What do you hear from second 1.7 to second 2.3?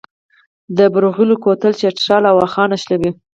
چترال